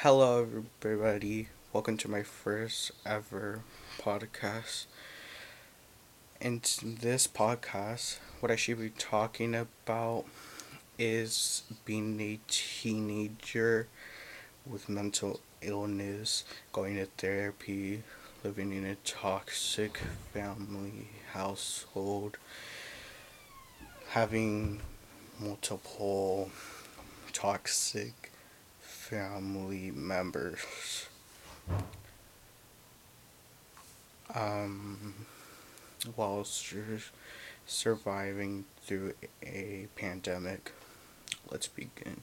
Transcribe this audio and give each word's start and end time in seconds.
Hello, 0.00 0.46
everybody. 0.82 1.48
Welcome 1.72 1.96
to 1.96 2.10
my 2.10 2.22
first 2.22 2.90
ever 3.06 3.60
podcast. 3.98 4.84
In 6.38 6.60
this 6.82 7.26
podcast, 7.26 8.18
what 8.40 8.52
I 8.52 8.56
should 8.56 8.78
be 8.78 8.90
talking 8.90 9.54
about 9.54 10.26
is 10.98 11.62
being 11.86 12.20
a 12.20 12.38
teenager 12.46 13.88
with 14.66 14.90
mental 14.90 15.40
illness, 15.62 16.44
going 16.74 16.96
to 16.96 17.06
therapy, 17.16 18.02
living 18.44 18.72
in 18.74 18.84
a 18.84 18.96
toxic 18.96 19.96
family 20.34 21.08
household, 21.32 22.36
having 24.08 24.82
multiple 25.40 26.50
toxic 27.32 28.30
family 29.08 29.92
members. 29.94 31.06
Um, 34.34 35.14
sur- 36.42 36.98
surviving 37.66 38.64
through 38.82 39.12
a 39.44 39.86
pandemic. 39.94 40.72
Let's 41.50 41.68
begin. 41.68 42.22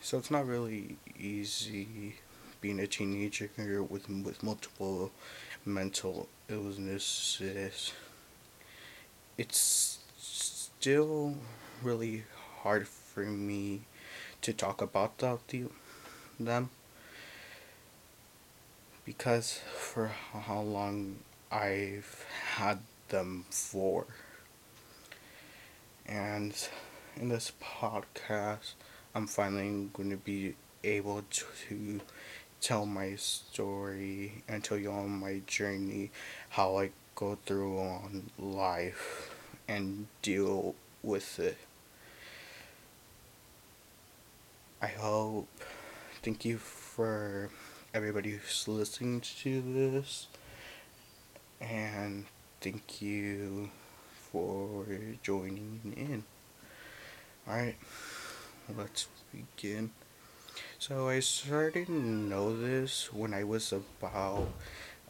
So 0.00 0.18
it's 0.18 0.32
not 0.32 0.46
really 0.46 0.96
easy 1.16 2.16
being 2.60 2.80
a 2.80 2.86
teenager 2.88 3.48
with 3.82 4.08
with 4.08 4.42
multiple 4.42 5.12
mental 5.64 6.28
illnesses. 6.48 7.92
It's 9.38 10.00
still 10.18 11.36
really 11.82 12.24
hard 12.62 12.88
for 12.88 13.20
me 13.20 13.82
to 14.42 14.52
talk 14.52 14.80
about 14.80 15.18
the, 15.18 15.66
them 16.38 16.70
because 19.04 19.60
for 19.74 20.08
how 20.32 20.60
long 20.60 21.16
I've 21.50 22.24
had 22.54 22.78
them 23.08 23.44
for. 23.50 24.06
And 26.06 26.54
in 27.16 27.28
this 27.28 27.52
podcast, 27.62 28.74
I'm 29.14 29.26
finally 29.26 29.88
going 29.92 30.10
to 30.10 30.16
be 30.16 30.54
able 30.84 31.24
to 31.68 32.00
tell 32.60 32.86
my 32.86 33.16
story 33.16 34.42
and 34.48 34.62
tell 34.62 34.78
you 34.78 34.92
on 34.92 35.10
my 35.10 35.40
journey 35.46 36.10
how 36.50 36.78
I 36.78 36.90
go 37.14 37.38
through 37.46 37.78
on 37.78 38.30
life 38.38 39.34
and 39.66 40.06
deal 40.22 40.74
with 41.02 41.38
it. 41.38 41.58
I 44.82 44.86
hope. 44.86 45.48
Thank 46.22 46.46
you 46.46 46.56
for 46.56 47.50
everybody 47.92 48.30
who's 48.30 48.66
listening 48.66 49.20
to 49.42 49.60
this. 49.60 50.26
And 51.60 52.24
thank 52.62 53.02
you 53.02 53.68
for 54.32 54.86
joining 55.22 55.92
in. 55.94 56.24
Alright, 57.46 57.76
let's 58.74 59.08
begin. 59.34 59.90
So 60.78 61.10
I 61.10 61.20
started 61.20 61.88
to 61.88 61.92
know 61.92 62.58
this 62.58 63.12
when 63.12 63.34
I 63.34 63.44
was 63.44 63.72
about 63.72 64.48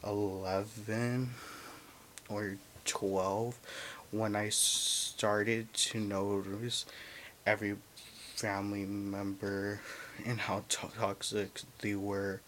11 0.05 1.31
or 2.29 2.57
12 2.85 3.57
when 4.11 4.35
I 4.35 4.48
started 4.48 5.73
to 5.73 6.01
notice 6.01 6.87
every 7.47 7.77
family 8.41 8.86
member 8.86 9.83
and 10.24 10.41
how 10.41 10.64
toxic 10.70 11.60
they 11.80 11.94
were 11.94 12.41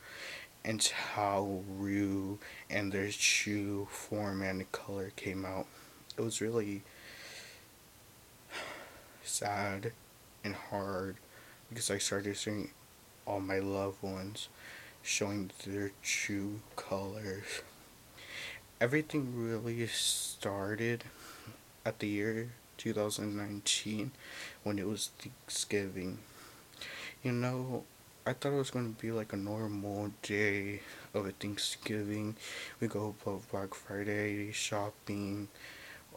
and 0.64 0.82
how 1.14 1.60
Rue 1.68 2.38
and 2.70 2.90
their 2.90 3.10
shoe 3.10 3.86
form 3.90 4.40
and 4.40 4.72
color 4.72 5.12
came 5.16 5.44
out. 5.44 5.66
It 6.16 6.22
was 6.22 6.40
really 6.40 6.80
sad 9.22 9.92
and 10.42 10.54
hard 10.54 11.16
because 11.68 11.90
I 11.90 11.98
started 11.98 12.38
seeing 12.38 12.70
all 13.26 13.40
my 13.40 13.58
loved 13.58 14.02
ones 14.02 14.48
showing 15.02 15.50
their 15.66 15.90
true 16.02 16.60
colors. 16.74 17.60
Everything 18.80 19.34
really 19.36 19.86
started 19.88 21.04
at 21.84 21.98
the 21.98 22.08
year 22.08 22.52
2019 22.78 24.12
when 24.62 24.78
it 24.78 24.86
was 24.86 25.10
Thanksgiving. 25.18 26.18
You 27.22 27.32
know, 27.32 27.84
I 28.26 28.32
thought 28.32 28.52
it 28.52 28.58
was 28.58 28.70
going 28.70 28.94
to 28.94 29.00
be 29.00 29.12
like 29.12 29.32
a 29.32 29.36
normal 29.36 30.12
day 30.22 30.80
of 31.14 31.26
a 31.26 31.32
Thanksgiving. 31.32 32.36
We 32.80 32.88
go 32.88 33.14
for 33.18 33.40
Black 33.50 33.74
Friday 33.74 34.52
shopping. 34.52 35.48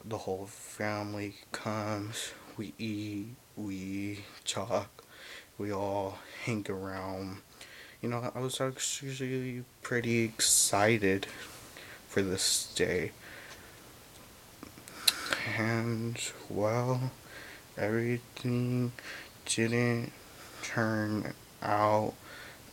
The 0.03 0.19
whole 0.19 0.45
family 0.45 1.35
comes. 1.51 2.31
We 2.57 2.73
eat. 2.77 3.35
We 3.55 4.19
talk. 4.45 5.03
We 5.57 5.71
all 5.71 6.19
hang 6.43 6.65
around. 6.69 7.37
You 8.01 8.09
know, 8.09 8.31
I 8.35 8.39
was 8.39 8.61
actually 8.61 9.63
pretty 9.81 10.23
excited 10.23 11.27
for 12.07 12.21
this 12.21 12.71
day 12.75 13.11
and 15.57 16.19
well, 16.49 17.11
everything 17.77 18.91
didn't 19.45 20.11
turn 20.63 21.33
out 21.61 22.13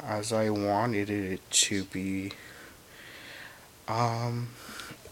as 0.01 0.33
I 0.33 0.51
wanted 0.51 1.11
it 1.11 1.49
to 1.51 1.85
be. 1.85 2.33
Um, 3.89 4.49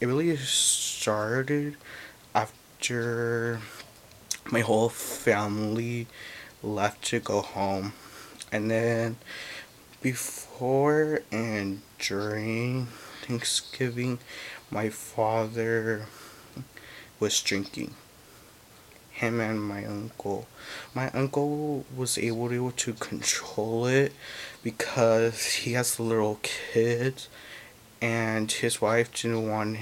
it 0.01 0.07
really 0.07 0.37
started 0.37 1.77
after 2.35 3.61
my 4.51 4.61
whole 4.61 4.89
family 4.89 6.07
left 6.63 7.05
to 7.07 7.21
go 7.21 7.43
home, 7.43 7.93
and 8.51 8.71
then 8.71 9.17
before 10.01 11.21
and 11.31 11.83
during 11.99 12.87
Thanksgiving, 13.23 14.19
my 14.71 14.89
father 14.89 16.07
was 17.21 17.41
drinking. 17.43 17.95
Him 19.11 19.39
and 19.39 19.63
my 19.63 19.85
uncle. 19.85 20.49
My 20.95 21.11
uncle 21.11 21.85
was 21.95 22.17
able 22.17 22.73
to 22.73 22.93
control 22.95 23.87
it 23.87 24.13
because 24.63 25.45
he 25.45 25.75
has 25.75 26.01
little 26.01 26.39
kids 26.43 27.29
and 28.01 28.51
his 28.51 28.81
wife 28.81 29.13
didn't 29.13 29.49
want 29.49 29.79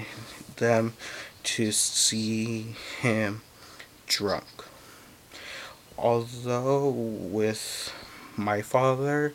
them 0.57 0.93
to 1.43 1.71
see 1.71 2.75
him 3.01 3.41
drunk. 4.07 4.65
Although 5.97 6.89
with 6.89 7.93
my 8.35 8.61
father, 8.61 9.33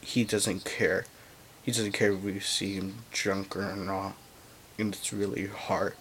he 0.00 0.24
doesn't 0.24 0.64
care. 0.64 1.06
He 1.62 1.72
doesn't 1.72 1.92
care 1.92 2.12
if 2.12 2.22
we 2.22 2.40
see 2.40 2.74
him 2.74 3.04
drunk 3.10 3.56
or 3.56 3.74
not. 3.76 4.14
And 4.78 4.94
it's 4.94 5.12
really 5.12 5.46
hard. 5.46 5.94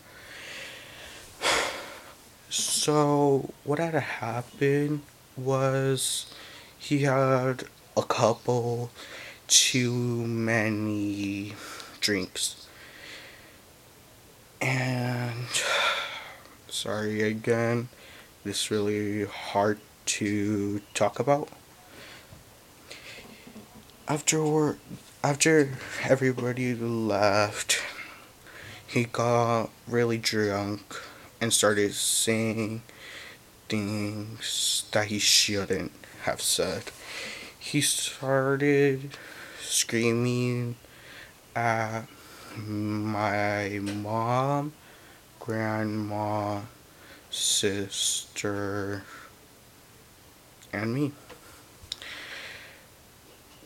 So 2.82 3.54
what 3.64 3.78
had 3.78 3.94
happened 3.94 5.04
was 5.38 6.26
he 6.80 7.04
had 7.04 7.66
a 7.96 8.02
couple 8.02 8.90
too 9.46 9.94
many 9.94 11.54
drinks. 12.00 12.66
And 14.60 15.46
sorry 16.70 17.22
again, 17.22 17.90
this 18.44 18.72
really 18.72 19.26
hard 19.26 19.78
to 20.18 20.82
talk 20.96 21.20
about. 21.20 21.50
After 24.08 24.44
work, 24.44 24.80
after 25.24 25.78
everybody 26.02 26.74
left, 26.74 27.80
he 28.88 29.04
got 29.04 29.70
really 29.88 30.18
drunk 30.18 30.96
and 31.42 31.52
started 31.52 31.94
saying 31.94 32.84
things 33.68 34.86
that 34.92 35.08
he 35.08 35.18
shouldn't 35.18 35.92
have 36.22 36.42
said. 36.42 36.84
He 37.58 37.82
started 37.82 39.18
screaming 39.60 40.76
at 41.56 42.04
my 42.56 43.80
mom, 43.82 44.74
grandma, 45.40 46.62
sister, 47.32 49.04
and 50.72 50.94
me. 50.94 51.12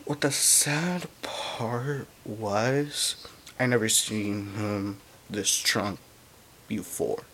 What 0.06 0.20
the 0.20 0.30
sad 0.30 1.08
part 1.22 2.06
was, 2.24 3.26
I 3.58 3.66
never 3.66 3.88
seen 3.88 4.54
him 4.54 4.98
this 5.28 5.60
drunk 5.62 5.98
before. 6.68 7.24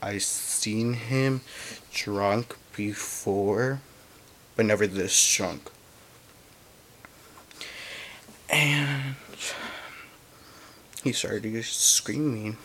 I 0.00 0.18
seen 0.18 0.94
him 0.94 1.40
drunk 1.92 2.56
before, 2.76 3.80
but 4.54 4.66
never 4.66 4.86
this 4.86 5.34
drunk. 5.36 5.70
And 8.48 9.16
he 11.02 11.12
started 11.12 11.64
screaming 11.64 12.56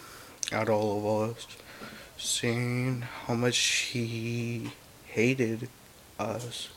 at 0.52 0.70
all 0.70 0.98
of 0.98 1.36
us, 1.36 1.48
saying 2.18 3.02
how 3.02 3.34
much 3.34 3.58
he 3.58 4.72
hated 5.08 5.70
us, 6.20 6.70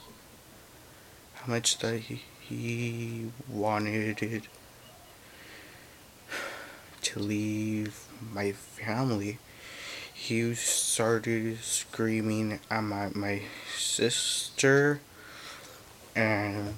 how 1.35 1.53
much 1.53 1.79
that 1.79 1.99
he, 2.01 2.23
he 2.41 3.31
wanted 3.49 4.49
to 7.03 7.19
leave 7.19 8.07
my 8.33 8.53
family. 8.53 9.39
He 10.27 10.57
started 10.57 11.61
screaming 11.63 12.59
at 12.69 12.81
my, 12.81 13.11
my 13.15 13.43
sister 13.77 14.99
and 16.17 16.75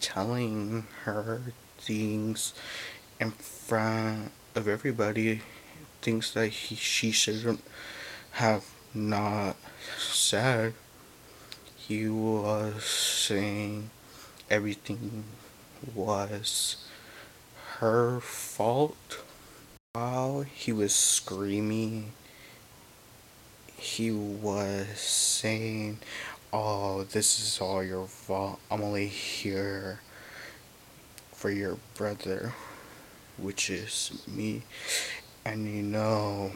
telling 0.00 0.88
her 1.04 1.42
things 1.78 2.54
in 3.20 3.30
front 3.30 4.32
of 4.56 4.66
everybody, 4.66 5.42
things 6.02 6.34
that 6.34 6.48
he, 6.48 6.74
she 6.74 7.12
shouldn't 7.12 7.62
have 8.32 8.64
not 8.92 9.54
said. 9.96 10.74
He 11.76 12.08
was 12.08 12.82
saying 12.82 13.90
everything 14.50 15.22
was 15.94 16.84
her 17.78 18.18
fault. 18.18 19.22
While 19.98 20.42
he 20.42 20.72
was 20.72 20.94
screaming, 20.94 22.12
he 23.78 24.10
was 24.10 24.88
saying, 24.98 26.00
Oh, 26.52 27.04
this 27.04 27.40
is 27.40 27.58
all 27.62 27.82
your 27.82 28.06
fault. 28.06 28.60
I'm 28.70 28.82
only 28.82 29.06
here 29.06 30.00
for 31.32 31.48
your 31.48 31.78
brother, 31.94 32.52
which 33.38 33.70
is 33.70 34.22
me. 34.26 34.64
And 35.46 35.66
you 35.66 35.82
know, 35.82 36.52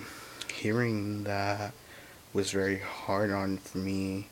hearing 0.52 1.24
that 1.24 1.72
was 2.34 2.50
very 2.50 2.80
hard 2.80 3.30
on 3.30 3.56
for 3.56 3.78
me 3.78 4.28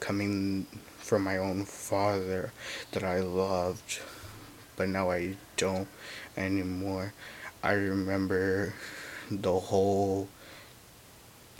coming 0.00 0.66
from 0.98 1.22
my 1.22 1.38
own 1.38 1.64
father 1.64 2.50
that 2.90 3.04
I 3.04 3.20
loved, 3.20 4.00
but 4.74 4.88
now 4.88 5.12
I 5.12 5.36
don't 5.56 5.86
anymore. 6.36 7.12
I 7.66 7.72
remember 7.72 8.74
the 9.28 9.58
whole 9.58 10.28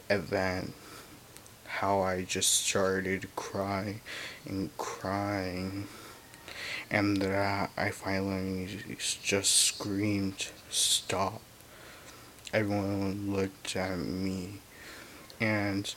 event 0.08 0.72
how 1.66 2.00
I 2.02 2.22
just 2.22 2.64
started 2.64 3.26
crying 3.34 4.02
and 4.44 4.70
crying, 4.78 5.88
and 6.92 7.16
that 7.22 7.70
I 7.76 7.90
finally 7.90 8.68
just 9.00 9.50
screamed, 9.50 10.46
Stop. 10.70 11.42
Everyone 12.54 13.32
looked 13.34 13.74
at 13.74 13.98
me, 13.98 14.60
and 15.40 15.92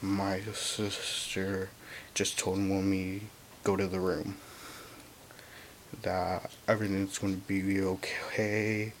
my 0.00 0.42
sister 0.54 1.70
just 2.14 2.38
told 2.38 2.60
me 2.60 3.22
go 3.64 3.74
to 3.74 3.88
the 3.88 3.98
room 3.98 4.36
that 6.02 6.52
everything's 6.68 7.18
going 7.18 7.34
to 7.34 7.40
be 7.48 7.80
okay 7.80 8.92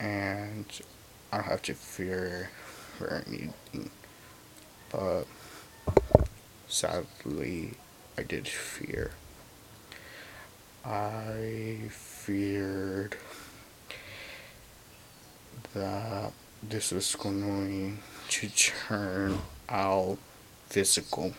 and 0.00 0.66
I 1.32 1.38
don't 1.38 1.46
have 1.46 1.62
to 1.62 1.74
fear 1.74 2.50
for 2.96 3.22
anything 3.26 3.90
but 4.90 5.26
sadly, 6.68 7.74
I 8.16 8.22
did 8.22 8.48
fear. 8.48 9.12
I 10.84 11.80
feared 11.90 13.16
that 15.74 16.32
this 16.62 16.92
was 16.92 17.14
going 17.16 17.98
to 18.28 18.48
turn 18.50 19.38
out 19.68 20.18
physical 20.68 21.34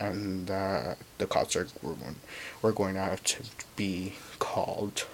and 0.00 0.46
that 0.46 0.98
the 1.18 1.26
cops 1.26 1.56
are 1.56 1.66
were 2.62 2.72
going 2.72 2.94
to 2.94 3.00
have 3.00 3.22
to 3.24 3.42
be 3.76 4.14
called. 4.38 5.06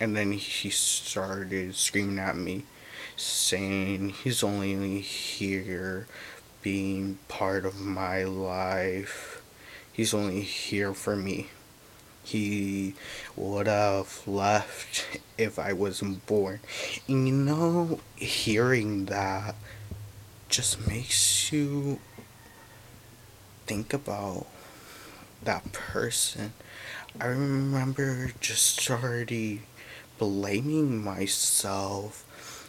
And 0.00 0.16
then 0.16 0.32
he 0.32 0.70
started 0.70 1.74
screaming 1.76 2.18
at 2.18 2.36
me 2.36 2.64
saying 3.16 4.08
he's 4.10 4.42
only 4.42 5.00
here 5.00 6.06
being 6.62 7.18
part 7.28 7.64
of 7.64 7.80
my 7.80 8.24
life. 8.24 9.42
He's 9.92 10.12
only 10.12 10.40
here 10.40 10.94
for 10.94 11.14
me. 11.14 11.50
He 12.24 12.94
would 13.36 13.66
have 13.66 14.26
left 14.26 15.20
if 15.38 15.58
I 15.58 15.72
wasn't 15.72 16.26
born. 16.26 16.60
And 17.06 17.28
you 17.28 17.34
know, 17.34 18.00
hearing 18.16 19.04
that 19.06 19.54
just 20.48 20.86
makes 20.88 21.52
you 21.52 22.00
think 23.66 23.92
about 23.92 24.46
that 25.42 25.72
person. 25.72 26.54
I 27.20 27.26
remember 27.26 28.32
just 28.40 28.80
started 28.80 29.60
blaming 30.18 31.02
myself 31.02 32.24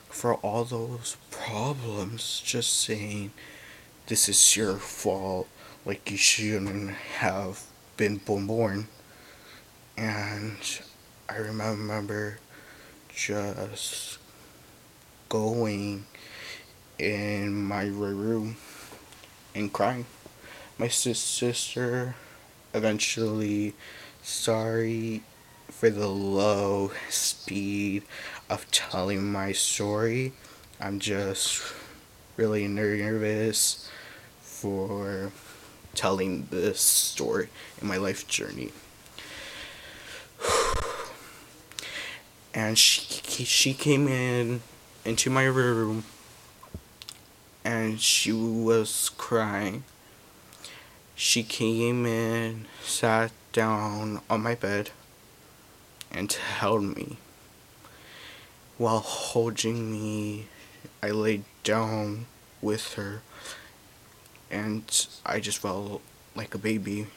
for 0.10 0.36
all 0.36 0.64
those 0.64 1.18
problems, 1.30 2.42
just 2.44 2.74
saying, 2.80 3.32
this 4.08 4.30
is 4.30 4.56
your 4.56 4.78
fault, 4.78 5.48
like 5.86 6.10
you 6.10 6.18
shouldn't 6.18 6.92
have 6.92 7.64
been 7.98 8.18
born. 8.18 8.88
And 9.98 10.58
I 11.30 11.38
remember 11.38 12.40
just 13.14 14.20
going 15.30 16.06
in 17.00 17.54
my 17.54 17.86
room 17.86 18.58
and 19.54 19.72
crying. 19.72 20.06
My 20.78 20.88
sister 20.88 22.16
eventually 22.74 23.74
sorry 24.22 25.24
for 25.78 25.90
the 25.90 26.08
low 26.08 26.90
speed 27.10 28.02
of 28.50 28.66
telling 28.72 29.30
my 29.30 29.52
story. 29.52 30.32
I'm 30.80 31.00
just 31.00 31.62
really 32.38 32.66
nervous 32.66 33.90
for 34.40 35.34
telling 35.94 36.48
this 36.50 36.80
story 36.80 37.50
in 37.82 37.90
my 37.90 37.98
life 37.98 38.26
journey. 38.28 38.72
And 42.58 42.78
she 42.80 43.44
she 43.44 43.74
came 43.74 44.08
in 44.08 44.62
into 45.04 45.30
my 45.30 45.44
room 45.44 46.06
and 47.66 48.00
she 48.00 48.32
was 48.32 49.12
crying. 49.18 49.84
She 51.16 51.44
came 51.44 52.06
in, 52.06 52.68
sat 52.82 53.34
down 53.52 54.22
on 54.30 54.42
my 54.42 54.56
bed 54.56 54.92
and 56.12 56.32
held 56.32 56.84
me. 56.84 57.18
While 58.78 59.00
holding 59.00 59.92
me, 59.92 60.48
I 61.02 61.12
laid 61.12 61.44
down 61.64 62.26
with 62.62 62.94
her 62.96 63.22
and 64.52 65.08
I 65.26 65.40
just 65.40 65.60
felt 65.60 66.02
like 66.36 66.54
a 66.54 66.58
baby, 66.58 67.08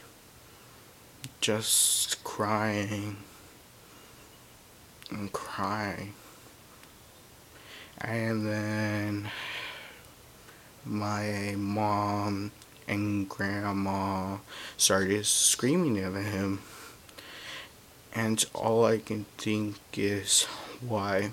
just 1.40 2.22
crying 2.24 3.16
and 5.10 5.32
crying. 5.32 6.14
And 8.00 8.46
then 8.46 9.30
my 10.84 11.54
mom 11.56 12.52
and 12.86 13.28
grandma 13.28 14.38
started 14.76 15.26
screaming 15.26 15.98
at 15.98 16.14
him 16.14 16.60
and 18.18 18.44
all 18.52 18.84
I 18.84 18.98
can 18.98 19.26
think 19.36 19.76
is 19.96 20.42
why 20.80 21.30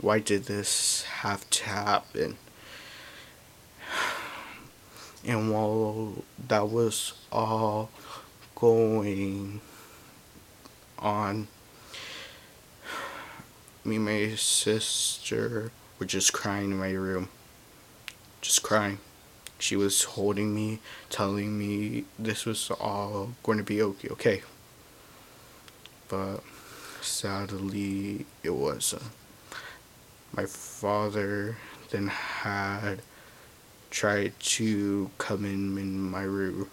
why 0.00 0.20
did 0.20 0.44
this 0.44 1.02
have 1.02 1.50
to 1.50 1.64
happen? 1.64 2.36
And 5.24 5.52
while 5.52 6.22
that 6.46 6.68
was 6.68 7.14
all 7.32 7.90
going 8.54 9.60
on 10.96 11.48
me 13.84 13.96
and 13.96 14.04
my 14.04 14.34
sister 14.36 15.72
were 15.98 16.06
just 16.06 16.32
crying 16.32 16.70
in 16.70 16.78
my 16.78 16.92
room. 16.92 17.28
Just 18.40 18.62
crying. 18.62 18.98
She 19.58 19.74
was 19.74 20.04
holding 20.04 20.54
me 20.54 20.78
telling 21.10 21.58
me 21.58 22.04
this 22.16 22.46
was 22.46 22.70
all 22.70 23.32
going 23.42 23.58
to 23.58 23.64
be 23.64 23.82
okay 23.82 24.08
okay 24.10 24.42
but 26.08 26.38
sadly 27.00 28.26
it 28.42 28.50
wasn't. 28.50 29.02
My 30.36 30.46
father 30.46 31.56
then 31.90 32.08
had 32.08 33.02
tried 33.90 34.38
to 34.40 35.10
come 35.18 35.44
in 35.44 35.78
in 35.78 36.10
my 36.10 36.22
room 36.22 36.68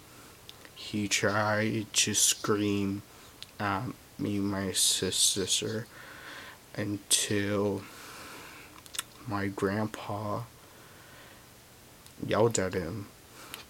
he 0.84 1.08
tried 1.08 1.86
to 1.92 2.14
scream 2.14 3.02
at 3.58 3.84
me, 4.18 4.38
my 4.38 4.70
sister, 4.72 5.86
until 6.76 7.82
my 9.26 9.48
grandpa 9.48 10.42
yelled 12.24 12.58
at 12.58 12.74
him 12.74 13.06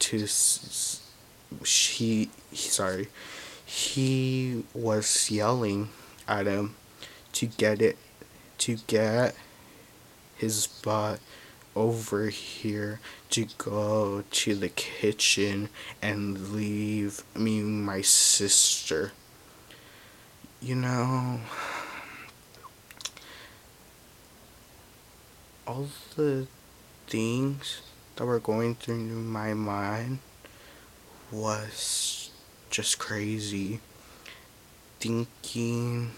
to 0.01 0.27
she 1.63 2.29
sorry 2.53 3.09
he 3.65 4.65
was 4.75 5.31
yelling 5.31 5.89
at 6.29 6.47
him 6.47 6.75
to 7.33 7.47
get 7.47 7.81
it 7.83 7.99
to 8.59 8.77
get 8.87 9.35
his 10.37 10.67
butt 10.67 11.21
over 11.77 12.29
here 12.29 13.01
to 13.31 13.47
go 13.59 14.23
to 14.31 14.55
the 14.55 14.69
kitchen 14.69 15.69
and 16.01 16.51
leave 16.51 17.23
me 17.35 17.61
my 17.61 18.01
sister. 18.01 19.13
You 20.61 20.77
know 20.77 21.41
all 25.67 25.89
the 26.17 26.47
things 27.07 27.81
that 28.17 28.25
were 28.25 28.39
going 28.39 28.75
through 28.75 28.95
my 28.97 29.55
mind 29.55 30.19
was 31.33 32.24
just 32.75 32.99
crazy. 32.99 33.79
Thinking 34.99 36.11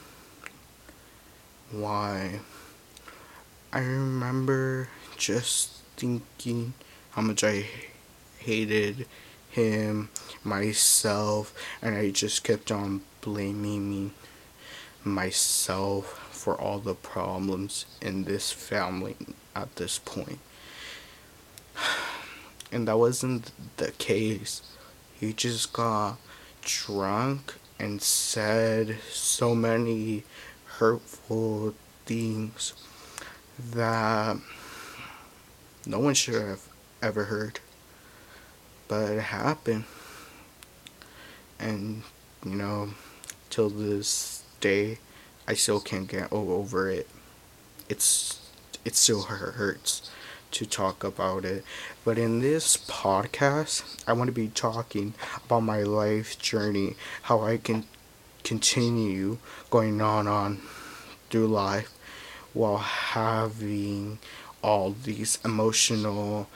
why. 1.71 2.41
I 3.75 3.81
remember 3.81 4.89
just 5.19 5.83
thinking 5.99 6.73
how 7.11 7.21
much 7.21 7.45
I 7.45 7.67
hated 8.39 9.05
him, 9.51 10.09
myself, 10.45 11.53
and 11.83 11.95
I 11.95 12.09
just 12.09 12.43
kept 12.43 12.73
on 12.73 13.03
blaming 13.21 13.91
me, 13.91 14.11
myself 15.05 16.07
for 16.33 16.59
all 16.59 16.79
the 16.79 16.95
problems 16.95 17.85
in 18.01 18.25
this 18.25 18.51
family 18.51 19.17
at 19.55 19.77
this 19.77 19.99
point. 19.99 20.39
And 22.73 22.89
that 22.89 22.99
wasn't 22.99 23.53
the 23.77 23.93
case. 23.93 24.61
He 25.21 25.33
just 25.33 25.73
got 25.73 26.19
drunk 26.67 27.55
and 27.79 28.03
said 28.03 28.97
so 29.11 29.55
many 29.55 30.25
hurtful 30.79 31.75
things 32.05 32.75
that 33.59 34.37
no 35.87 36.01
one 36.01 36.15
should 36.15 36.35
have 36.35 36.63
ever 37.01 37.25
heard. 37.25 37.61
But 38.89 39.13
it 39.13 39.21
happened. 39.21 39.85
And, 41.59 42.03
you 42.45 42.57
know, 42.57 42.91
till 43.49 43.71
this 43.71 44.43
day, 44.61 44.99
I 45.47 45.55
still 45.55 45.81
can't 45.81 46.09
get 46.09 46.33
over 46.33 46.91
it. 46.91 47.09
It's 47.89 48.41
it 48.85 48.95
still 48.97 49.23
hurts 49.23 50.11
to 50.57 50.65
talk 50.65 51.05
about 51.05 51.45
it. 51.45 51.63
But 52.03 52.17
in 52.17 52.41
this 52.41 52.79
podcast, 52.79 54.03
I 54.07 54.15
want 54.15 54.29
to 54.29 54.33
be 54.33 54.49
talking 54.49 55.13
about 55.45 55.61
my 55.61 55.83
life 55.83 56.39
journey, 56.39 56.97
how 57.23 57.43
I 57.43 57.59
can 57.59 57.85
continue 58.43 59.37
going 59.69 60.01
on 60.01 60.27
on 60.27 60.63
through 61.29 61.49
life 61.49 61.93
while 62.55 62.79
having 62.79 64.19
all 64.63 64.93
these 64.93 65.39
emotional 65.45 66.49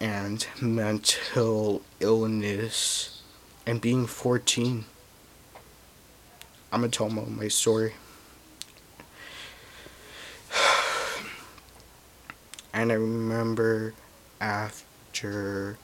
and 0.00 0.46
mental 0.60 1.80
illness 1.98 3.22
and 3.66 3.80
being 3.80 4.06
14. 4.06 4.84
I'm 6.70 6.80
gonna 6.80 6.90
tell 6.90 7.08
my 7.08 7.48
story. 7.48 7.94
And 12.80 12.90
I 12.90 12.94
remember 12.94 13.92
after 14.40 15.76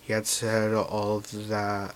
he 0.00 0.14
had 0.14 0.26
said 0.26 0.72
all 0.72 1.18
of 1.18 1.48
that, 1.48 1.94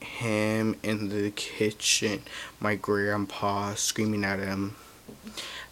him 0.00 0.74
in 0.82 1.08
the 1.08 1.30
kitchen, 1.30 2.22
my 2.58 2.74
grandpa 2.74 3.74
screaming 3.74 4.24
at 4.24 4.40
him, 4.40 4.74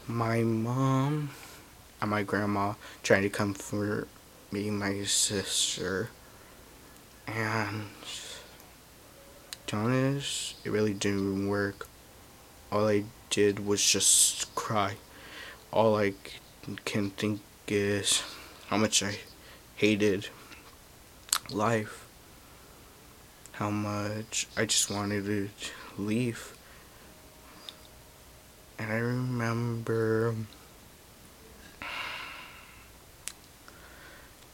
my 0.06 0.44
mom 0.44 1.30
and 2.00 2.10
my 2.10 2.22
grandma 2.22 2.74
trying 3.02 3.22
to 3.22 3.28
comfort 3.28 4.06
me, 4.52 4.70
my 4.70 5.02
sister, 5.02 6.10
and 7.26 7.86
to 9.66 9.76
honest, 9.76 10.54
it 10.64 10.70
really 10.70 10.94
didn't 10.94 11.48
work. 11.48 11.88
All 12.70 12.86
I 12.86 13.02
did 13.28 13.66
was 13.66 13.84
just 13.84 14.54
cry 14.54 14.94
all 15.76 15.94
I 15.94 16.14
can 16.86 17.10
think 17.10 17.38
is 17.68 18.22
how 18.68 18.78
much 18.78 19.02
I 19.02 19.18
hated 19.74 20.28
life. 21.50 22.06
How 23.52 23.68
much 23.68 24.46
I 24.56 24.64
just 24.64 24.90
wanted 24.90 25.26
to 25.26 25.50
leave. 25.98 26.56
And 28.78 28.90
I 28.90 28.96
remember 28.96 30.34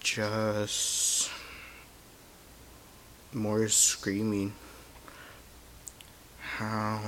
just 0.00 1.30
more 3.32 3.68
screaming. 3.68 4.54
How 6.56 7.00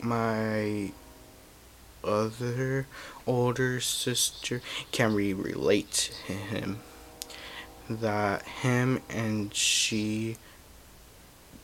my 0.00 0.92
other 2.04 2.86
older 3.26 3.80
sister. 3.80 4.60
Can 4.92 5.14
we 5.14 5.32
relate 5.32 6.12
to 6.26 6.32
him? 6.32 6.80
That 7.88 8.42
him 8.42 9.00
and 9.08 9.52
she 9.54 10.36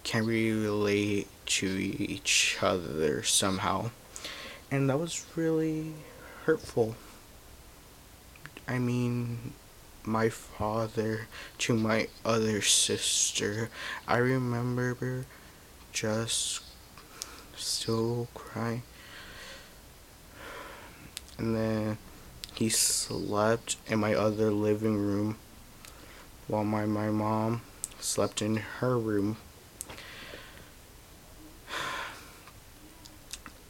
can 0.03 0.27
relate 0.27 1.29
to 1.47 1.67
each 1.67 2.59
other 2.61 3.23
somehow? 3.23 3.91
And 4.71 4.91
that 4.91 4.99
was 4.99 5.25
really 5.37 5.95
hurtful. 6.45 6.97
I 8.69 8.79
mean 8.79 9.53
my 10.05 10.29
father 10.29 11.27
to 11.59 11.75
my 11.75 12.09
other 12.25 12.63
sister. 12.63 13.69
I 14.07 14.19
remember 14.19 15.27
just 15.93 16.63
still 17.57 18.29
crying 18.35 18.83
and 21.39 21.55
then 21.55 21.99
he 22.55 22.69
slept 22.69 23.77
in 23.87 23.99
my 23.99 24.15
other 24.15 24.51
living 24.51 24.97
room 24.97 25.37
while 26.49 26.65
my, 26.65 26.87
my 26.87 27.11
mom 27.11 27.63
slept 28.01 28.41
in 28.41 28.57
her 28.57 28.99
room. 28.99 29.37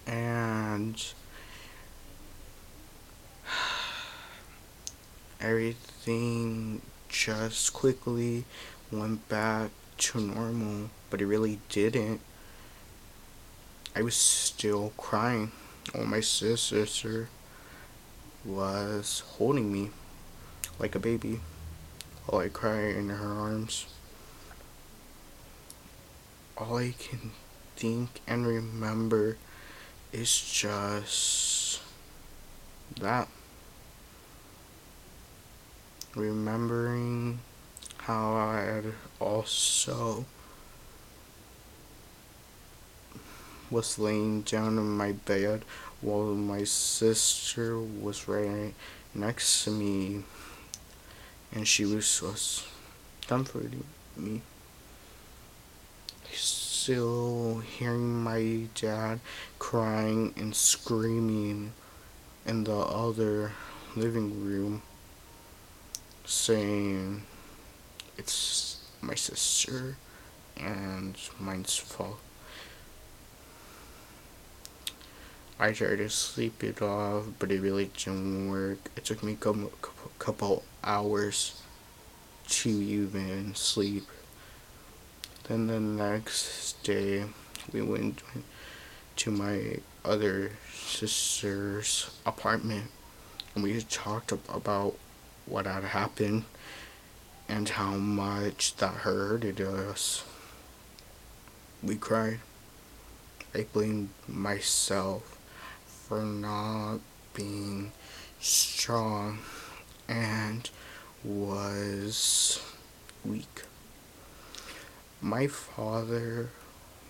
And 0.06 1.04
everything 5.40 6.80
just 7.08 7.73
quickly 7.73 8.44
went 8.92 9.28
back 9.28 9.70
to 9.99 10.20
normal, 10.20 10.90
but 11.11 11.20
it 11.20 11.26
really 11.26 11.58
didn't. 11.68 12.20
I 13.96 14.02
was 14.02 14.14
still 14.14 14.92
crying. 14.96 15.50
Oh, 15.94 16.04
my 16.04 16.20
sister 16.20 17.28
was 18.47 19.23
holding 19.38 19.73
me 19.73 19.91
like 20.79 20.95
a 20.95 21.00
baby 21.00 21.41
while 22.26 22.43
I 22.43 22.49
cry 22.49 22.81
in 22.81 23.09
her 23.09 23.29
arms. 23.29 23.87
All 26.57 26.76
I 26.76 26.95
can 26.99 27.33
think 27.76 28.21
and 28.26 28.47
remember 28.47 29.37
is 30.12 30.41
just 30.41 31.81
that. 33.00 33.29
Remembering 36.15 37.41
how 37.99 38.35
I 38.35 38.61
had 38.61 38.85
also 39.21 40.25
was 43.71 43.99
laying 43.99 44.43
down 44.43 44.79
in 44.79 44.97
my 44.97 45.12
bed 45.12 45.65
while 46.00 46.35
my 46.35 46.65
sister 46.65 47.79
was 47.79 48.29
right 48.29 48.75
next 49.15 49.65
to 49.65 49.71
me 49.71 50.23
and 51.53 51.67
she 51.67 51.85
was 51.85 52.21
just 52.21 52.67
comforting 53.26 53.85
me. 54.17 54.43
Still 56.33 57.62
hearing 57.79 58.23
my 58.23 58.67
dad 58.75 59.21
crying 59.59 60.33
and 60.37 60.55
screaming 60.55 61.73
in 62.45 62.65
the 62.65 62.76
other 62.76 63.53
living 63.97 64.45
room, 64.45 64.83
saying 66.25 67.23
it's 68.19 68.85
my 69.00 69.15
sister 69.15 69.97
and 70.57 71.17
mine's 71.41 71.76
fault. 71.76 72.21
I 75.59 75.73
tried 75.73 75.97
to 75.97 76.11
sleep 76.11 76.63
it 76.63 76.83
off, 76.83 77.25
but 77.39 77.51
it 77.51 77.63
really 77.63 77.91
didn't 77.97 78.51
work. 78.51 78.91
It 78.95 79.07
took 79.07 79.23
me 79.23 79.33
a 79.33 79.67
couple, 80.19 80.65
hours 80.85 81.63
to 82.49 82.69
even 82.69 83.55
sleep. 83.55 84.07
Then 85.45 85.67
the 85.67 85.81
next 85.81 86.83
day, 86.83 87.25
we 87.73 87.81
went 87.81 88.23
to 89.17 89.31
my 89.31 89.79
other 90.05 90.53
sister's 90.75 92.11
apartment 92.27 92.91
and 93.55 93.65
we 93.65 93.81
talked 93.81 94.33
about 94.33 94.95
what 95.47 95.65
had 95.65 95.85
happened 95.85 96.45
and 97.49 97.71
how 97.71 97.95
much 97.95 98.77
that 98.77 98.93
hurted 98.93 99.61
us. 99.63 100.23
We 101.83 101.97
cried. 101.97 102.41
I 103.55 103.65
blamed 103.73 104.11
myself 104.29 105.36
for 106.09 106.23
not 106.23 107.01
being 107.35 107.91
strong 108.41 109.39
and 110.09 110.71
was 111.25 112.63
weak. 113.25 113.63
My 115.21 115.49
father 115.49 116.51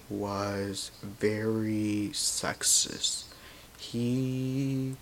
was 0.09 0.91
very 1.03 2.11
sexist. 2.15 3.25
He 3.77 4.97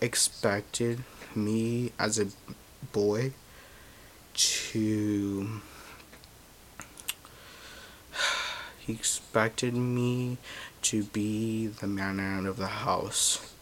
expected 0.00 1.02
me 1.34 1.92
as 1.98 2.18
a 2.20 2.28
boy 2.92 3.32
to 4.34 5.60
he 8.78 8.92
expected 8.92 9.74
me 9.74 10.38
to 10.82 11.04
be 11.04 11.66
the 11.66 11.86
man 11.86 12.46
of 12.46 12.56
the 12.56 12.66
house, 12.66 13.54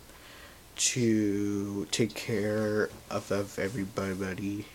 to 0.76 1.86
take 1.90 2.14
care 2.14 2.90
of, 3.10 3.30
of 3.30 3.58
everybody, 3.58 4.66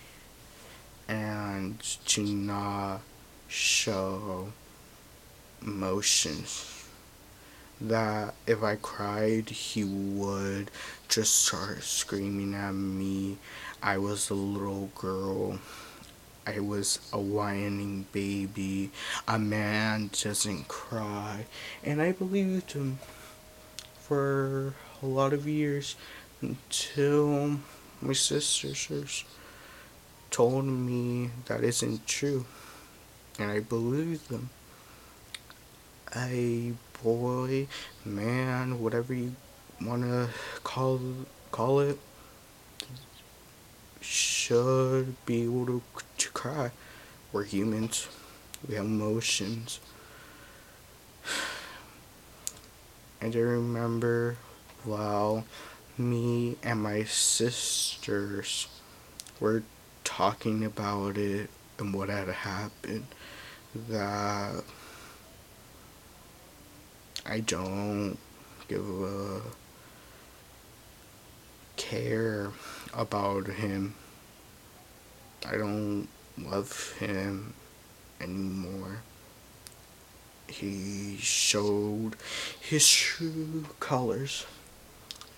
and 1.08 1.80
to 2.06 2.22
not 2.22 3.00
show 3.48 4.52
emotions. 5.62 6.70
That 7.80 8.34
if 8.46 8.62
I 8.62 8.76
cried, 8.76 9.50
he 9.50 9.84
would 9.84 10.70
just 11.08 11.46
start 11.46 11.82
screaming 11.82 12.54
at 12.54 12.72
me. 12.72 13.38
I 13.82 13.98
was 13.98 14.30
a 14.30 14.34
little 14.34 14.90
girl 14.94 15.58
I 16.46 16.60
was 16.60 16.98
a 17.12 17.18
whining 17.18 18.06
baby. 18.12 18.90
A 19.26 19.38
man 19.38 20.10
doesn't 20.12 20.68
cry. 20.68 21.46
And 21.82 22.02
I 22.02 22.12
believed 22.12 22.72
him 22.72 22.98
for 24.00 24.74
a 25.02 25.06
lot 25.06 25.32
of 25.32 25.48
years 25.48 25.96
until 26.42 27.60
my 28.02 28.12
sisters 28.12 29.24
told 30.30 30.66
me 30.66 31.30
that 31.46 31.64
isn't 31.64 32.06
true. 32.06 32.44
And 33.38 33.50
I 33.50 33.60
believed 33.60 34.28
them. 34.28 34.50
A 36.14 36.74
boy, 37.02 37.66
man, 38.04 38.80
whatever 38.80 39.14
you 39.14 39.34
want 39.80 40.02
to 40.02 40.28
call 40.62 41.00
call 41.50 41.80
it 41.80 41.98
should 44.00 45.14
be 45.24 45.44
able 45.44 45.66
to, 45.66 45.82
to 46.24 46.30
cry. 46.30 46.70
We're 47.32 47.44
humans. 47.44 48.08
We 48.66 48.74
have 48.74 48.84
emotions. 48.84 49.80
And 53.20 53.34
I 53.34 53.38
remember 53.38 54.36
while 54.84 55.44
me 55.96 56.56
and 56.62 56.82
my 56.82 57.04
sisters 57.04 58.68
were 59.40 59.62
talking 60.02 60.64
about 60.64 61.16
it 61.16 61.48
and 61.78 61.94
what 61.94 62.08
had 62.08 62.28
happened 62.28 63.06
that 63.88 64.62
I 67.26 67.40
don't 67.40 68.18
give 68.68 68.86
a 68.86 69.40
care 71.76 72.50
about 72.92 73.46
him. 73.46 73.94
I 75.46 75.56
don't 75.56 76.08
love 76.38 76.96
him 76.98 77.54
anymore. 78.20 79.02
He 80.48 81.16
showed 81.20 82.16
his 82.60 82.88
true 82.88 83.66
colors. 83.80 84.46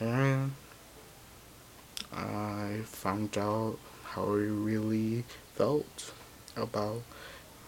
And 0.01 0.53
I 2.13 2.81
found 2.85 3.39
out 3.39 3.79
how 4.05 4.37
he 4.37 4.47
really 4.47 5.25
felt 5.55 6.13
about 6.57 7.03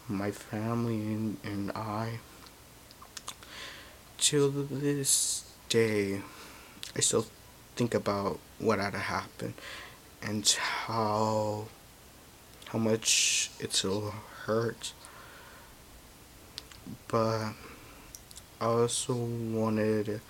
my 0.08 0.30
family 0.30 0.96
and, 0.96 1.36
and 1.44 1.70
I. 1.72 2.18
Till 4.18 4.50
this 4.50 5.44
day, 5.68 6.20
I 6.96 7.00
still 7.00 7.26
think 7.76 7.94
about 7.94 8.40
what 8.58 8.78
had 8.78 8.94
happened 8.94 9.54
and 10.20 10.48
how 10.48 11.68
how 12.68 12.78
much 12.78 13.50
it 13.60 13.72
still 13.72 14.14
hurts. 14.44 14.92
But 17.08 17.52
I 18.60 18.64
also 18.64 19.14
wanted 19.14 20.06
to 20.06 20.20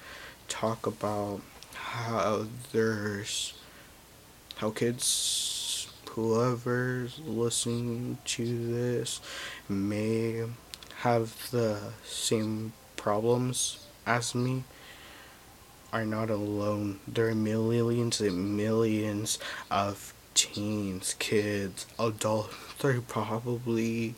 talk 0.48 0.86
about 0.86 1.40
how 1.74 2.46
there's 2.72 3.54
how 4.56 4.70
kids 4.70 5.88
whoever's 6.10 7.20
listening 7.24 8.18
to 8.24 8.72
this 8.72 9.20
may 9.68 10.44
have 10.96 11.50
the 11.52 11.78
same 12.04 12.72
problems 12.96 13.86
as 14.04 14.34
me 14.34 14.64
are 15.92 16.04
not 16.04 16.28
alone. 16.28 16.98
There 17.06 17.28
are 17.28 17.34
millions 17.34 18.20
and 18.20 18.56
millions 18.56 19.38
of 19.70 20.12
teens, 20.38 21.16
kids, 21.18 21.84
adults 21.98 22.54
that 22.78 22.94
are 22.94 23.00
probably 23.00 24.14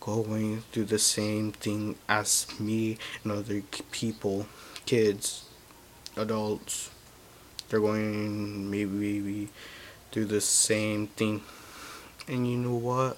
going 0.00 0.60
through 0.70 0.84
the 0.84 0.98
same 0.98 1.50
thing 1.50 1.96
as 2.10 2.46
me 2.60 2.98
and 3.24 3.32
other 3.32 3.62
people, 3.90 4.46
kids, 4.84 5.46
adults. 6.14 6.90
They're 7.70 7.80
going 7.80 8.70
maybe 8.70 9.48
through 10.12 10.26
the 10.26 10.42
same 10.42 11.06
thing. 11.06 11.40
And 12.28 12.46
you 12.46 12.58
know 12.58 12.76
what? 12.76 13.16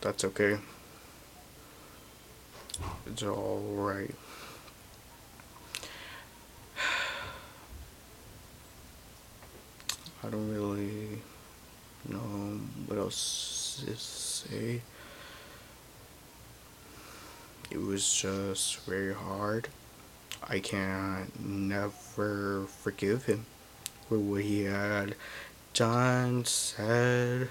That's 0.00 0.24
okay. 0.24 0.58
It's 3.06 3.22
alright. 3.22 4.16
I 10.24 10.30
don't 10.30 10.50
really 10.54 11.20
know 12.08 12.58
what 12.86 12.98
else 12.98 13.84
to 13.84 13.94
say. 13.94 14.80
It 17.70 17.76
was 17.78 18.10
just 18.10 18.78
very 18.86 19.12
hard. 19.12 19.68
I 20.42 20.60
can 20.60 21.30
never 21.38 22.64
forgive 22.80 23.26
him 23.26 23.44
for 24.08 24.18
what 24.18 24.42
he 24.42 24.64
had 24.64 25.14
done, 25.74 26.46
said, 26.46 27.48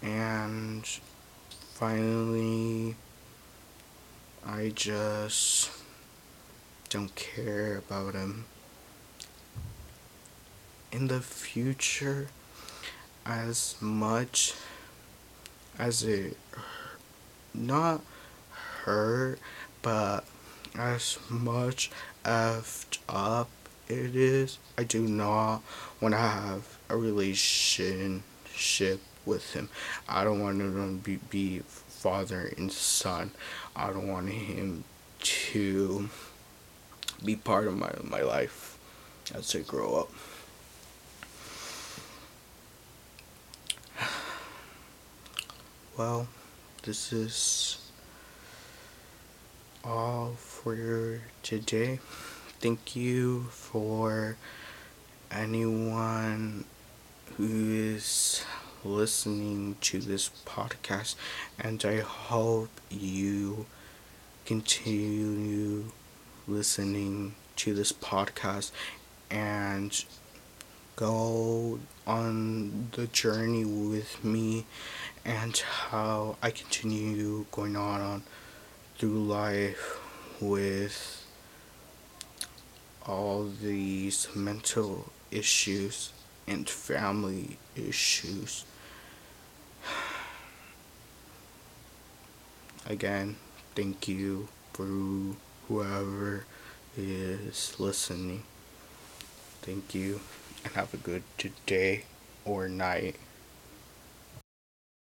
and 0.00 0.86
finally, 1.74 2.94
I 4.46 4.70
just 4.76 5.72
don't 6.88 7.12
care 7.16 7.78
about 7.78 8.14
him 8.14 8.44
in 10.92 11.08
the 11.08 11.20
future 11.20 12.28
as 13.26 13.76
much 13.80 14.54
as 15.78 16.02
it 16.02 16.36
not 17.54 18.02
hurt 18.50 19.38
but 19.80 20.24
as 20.74 21.18
much 21.28 21.90
effed 22.24 22.98
up 23.08 23.48
it 23.88 24.16
is. 24.16 24.58
I 24.78 24.84
do 24.84 25.06
not 25.06 25.62
want 26.00 26.14
to 26.14 26.18
have 26.18 26.78
a 26.88 26.96
relationship 26.96 28.22
with 29.26 29.52
him. 29.52 29.68
I 30.08 30.24
don't 30.24 30.40
want 30.40 30.60
him 30.60 30.98
to 30.98 31.04
be, 31.04 31.18
be 31.30 31.58
father 31.66 32.52
and 32.56 32.72
son. 32.72 33.32
I 33.76 33.88
don't 33.88 34.08
want 34.08 34.30
him 34.30 34.84
to 35.20 36.08
be 37.24 37.36
part 37.36 37.66
of 37.66 37.76
my, 37.76 37.92
my 38.02 38.22
life 38.22 38.78
as 39.34 39.54
I 39.54 39.60
grow 39.60 39.94
up 39.94 40.10
well, 45.96 46.26
this 46.84 47.12
is 47.12 47.78
all 49.84 50.32
for 50.38 51.20
today. 51.42 52.00
Thank 52.60 52.96
you 52.96 53.42
for 53.50 54.36
anyone 55.30 56.64
who 57.36 57.74
is 57.94 58.44
listening 58.84 59.76
to 59.80 60.00
this 60.00 60.30
podcast, 60.46 61.14
and 61.58 61.84
I 61.84 62.00
hope 62.00 62.70
you 62.90 63.66
continue 64.46 65.84
listening 66.48 67.34
to 67.56 67.74
this 67.74 67.92
podcast 67.92 68.70
and 69.30 70.04
go 70.96 71.78
on 72.06 72.88
the 72.92 73.06
journey 73.08 73.64
with 73.64 74.22
me 74.24 74.66
and 75.24 75.56
how 75.56 76.36
I 76.42 76.50
continue 76.50 77.46
going 77.50 77.76
on, 77.76 78.00
on 78.00 78.22
through 78.98 79.24
life 79.24 79.98
with 80.40 81.24
all 83.06 83.44
these 83.44 84.28
mental 84.34 85.12
issues 85.30 86.12
and 86.46 86.68
family 86.68 87.58
issues. 87.76 88.64
Again, 92.86 93.36
thank 93.74 94.08
you 94.08 94.48
for 94.72 94.86
whoever 95.68 96.44
is 96.96 97.78
listening. 97.78 98.42
Thank 99.62 99.94
you 99.94 100.20
have 100.74 100.92
a 100.94 100.98
good 100.98 101.22
day 101.66 102.04
or 102.44 102.68
night. 102.68 103.16